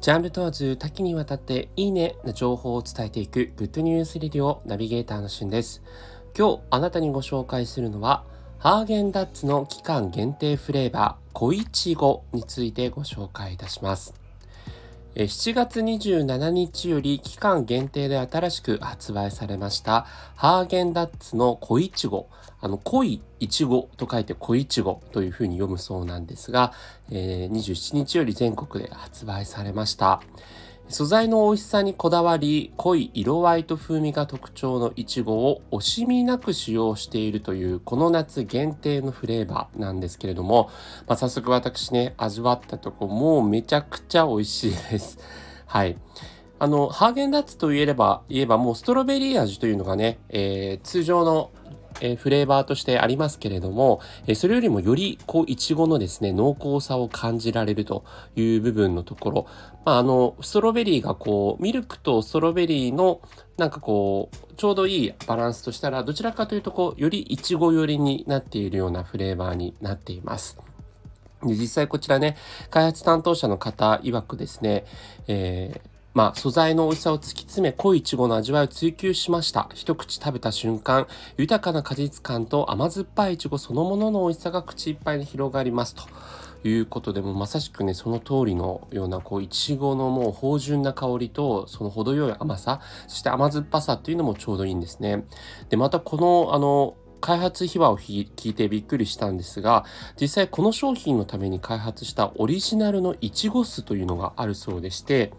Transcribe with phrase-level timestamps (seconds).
[0.00, 5.82] ジャンル問わず多岐にわたっていいねな情報を伝えていくグッドニュースレディオナビゲーターのしゅんです。
[6.36, 8.22] 今日あなたにご紹介するのは
[8.58, 14.25] ハーゲンダッツの期間限定フレーバー小いちごについてご紹介いたします。
[15.16, 22.28] 7月27日より期間限定で新しく発売されましたハーゲンダッツの小いちご。
[22.60, 26.74] あの、濃いいちごと書いて小いちごというふうに読むそうなんですが、
[27.10, 30.20] えー、27日より全国で発売されました。
[30.88, 40.70] 素材の美味しさにこだわり、濃い色合いと風味が特徴のいちごを惜しみなく使用しているというこの夏限定のフレーバーなんですけれども、
[41.08, 45.18] まあ、早速私ね、味わったとこもうめちゃくちゃ美味しいです。
[45.66, 45.98] はい。
[46.58, 51.50] あの、ハーゲンダッツと言えば、言えばもうストロベリー味というのがね、えー、通常の
[52.00, 59.46] えー、フレーバーとしてありますけれども、えー、それよりもよりこういちごのですね濃厚さを感じられるという部分のところ、
[59.84, 63.20] まあ、あのストロベリーがこうミルクとストロベリーの
[63.56, 70.58] なんかこうちょうどいいバランスとしたらどちらかというとこうよりいちご寄りになっているようなフレーバーになっています。
[71.42, 72.36] で実際こちらね
[72.70, 74.84] 開発担当者の方曰くですね、
[75.28, 79.68] えーまあ、素材の美味しさを突き詰め、濃いイチゴの味わいを追求しました。
[79.74, 86.04] 一口食べた瞬間、豊かな果実感と甘酸っぱいイチゴそのものの美味しさが口いっぱいに広がりますと。
[86.64, 95.26] いうことでもまさしくねその通りのようなこういちごのもう芳醇な香りとその程よい甘さそして甘酸っぱさっていうのもちょうどいいんですね。
[95.68, 99.84] でまたこのあの開発秘話を聞いてびっくりしたんですが
[100.20, 105.32] 実際この商品のために開発したオリジナルのいちご酢というのがあるそうでして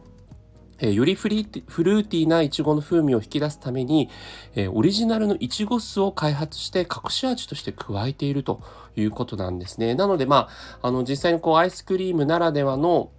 [0.79, 4.09] えー、よりフリーフルーティーなイチゴの風味を引き出すために、
[4.55, 8.61] えー、オリジナルのイチゴ酢を開発して隠し味として加えていると
[8.95, 9.95] いうことなんですね。
[9.95, 10.49] なので、ま
[10.81, 13.09] あ、あの、実際にこう、アイスクリームならではの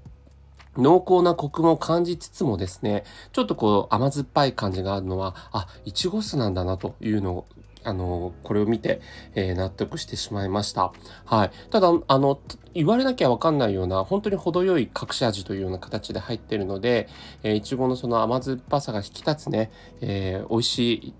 [0.76, 7.46] 濃厚なコクも感じつつもですね、ちょっとこう甘酸っぱい感じがあるのは、あ、いちご酢なんだなというのを
[7.84, 9.00] あの、これを見て、
[9.34, 10.92] えー、納得してしまいました。
[11.24, 11.50] はい。
[11.70, 12.40] ただ、あの、
[12.74, 17.08] 言われなきゃわかんないような、本当に程よい隠し味というような形で入ってるので、
[17.42, 21.14] えー、いちごのその甘酸っぱさが引き立つね、えー、美味しい、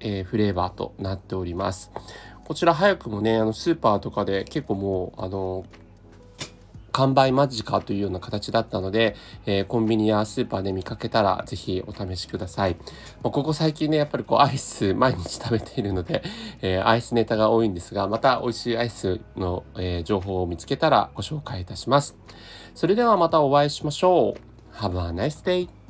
[0.00, 1.92] えー、フレーバーとなっております。
[2.44, 5.64] こちら早くもね、あの、スーパーとかで結構もう、あの、
[6.92, 9.16] 完売間近というような形だったので、
[9.46, 12.76] えー、コンビニやスーパーで見かけたらぜひお試しください。
[13.22, 16.22] まあ、ここ最近ね、やっぱりこうアイス毎日食べているので、
[16.60, 22.16] えー、アイスネタが多いんですが、また美味しいアイスの、えー、情報を見つけたらご紹介いたします。
[22.74, 24.76] それではまたお会いしましょう。
[24.76, 25.81] Have a nice day!